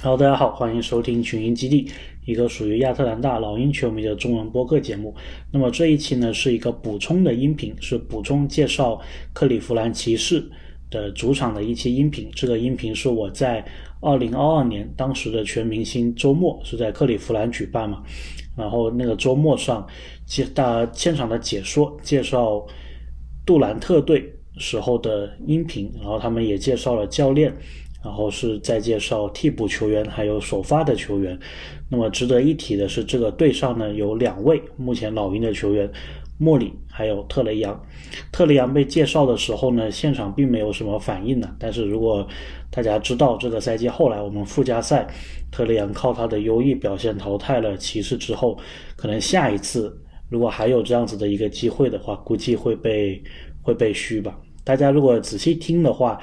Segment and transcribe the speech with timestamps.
[0.00, 1.90] 好大家好，欢迎收听群英基地，
[2.24, 5.12] 一个属于亚特兰大老鹰球迷的中文播客节目。
[5.50, 9.00] 那么这一期呢是一个补充的音频，是补充介绍
[9.32, 10.48] 克利夫兰骑士
[10.88, 12.30] 的主场的一期音频。
[12.32, 13.64] 这个音频是我在
[14.00, 18.00] 二零二二年当时的全明星周末是在克利夫兰举办嘛，
[18.56, 19.84] 然后那个周末上
[20.24, 22.64] 接大现场的解说介绍
[23.44, 27.52] 杜兰特队时候的音频，然后他们也介绍了教练。
[28.02, 31.38] 然后是再介绍替补球员，还有首发的球员。
[31.88, 35.90] 那么值得一提的是，这个队上呢有两位目前老鹰的球员，
[36.38, 37.82] 莫里还有特雷杨。
[38.30, 41.54] 特雷杨被介绍的时候呢，现场并没有什么反应呢。
[41.58, 42.26] 但是如果
[42.70, 45.06] 大家知道这个赛季后来我们附加赛，
[45.50, 48.56] 特雷杨靠他的优异表现淘汰了骑士之后，
[48.96, 53.20] 可能下一次如果还有这样子的一个机会的话，估计会被
[53.60, 54.38] 会被嘘吧。
[54.62, 56.20] 大家如果仔细听的话。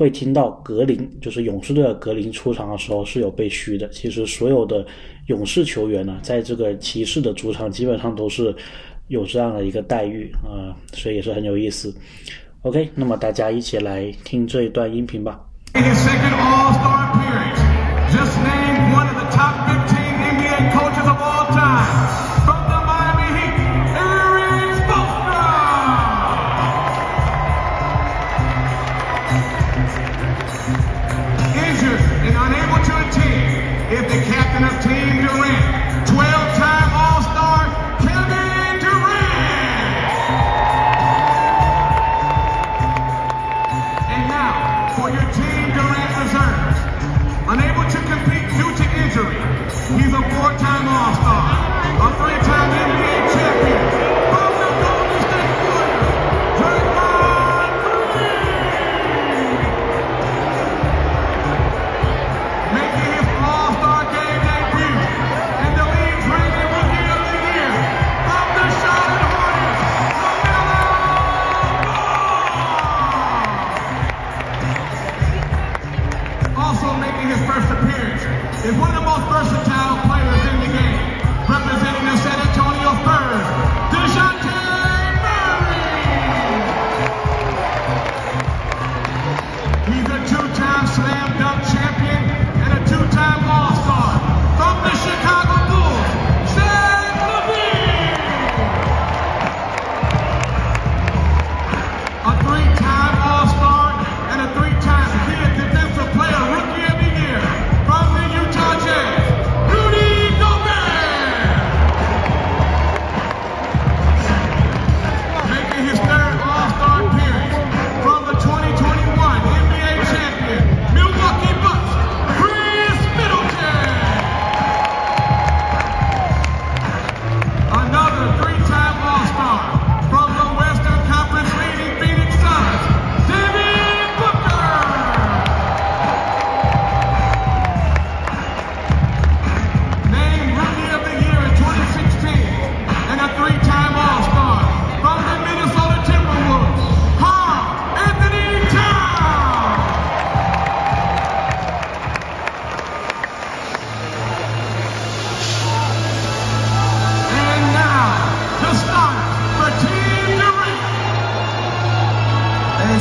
[0.00, 3.86] 会听到格林，就是勇士队的格林出场的时候是有被嘘的。
[3.90, 4.82] 其实所有的
[5.26, 8.56] 勇士球员呢，在这个骑士的主场基本上都是
[9.08, 11.94] 有这样的一个待遇啊，所以也是很有意思。
[12.62, 15.38] OK，那么大家一起来听这一段音频吧。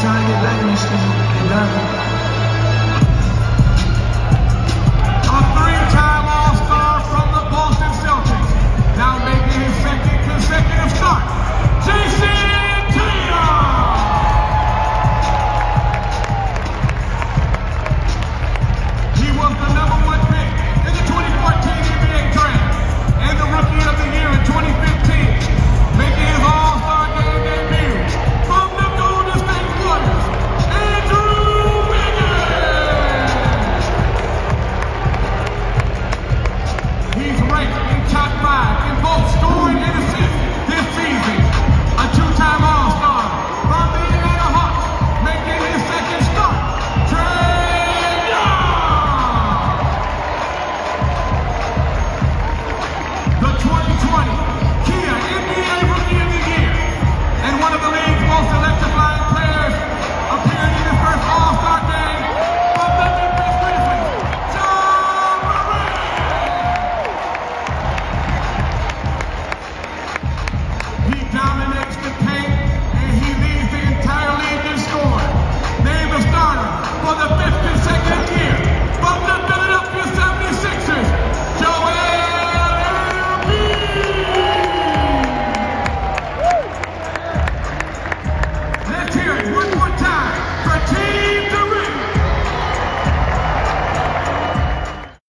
[0.00, 1.97] time I get back in this
[37.66, 39.67] in top five in both stories.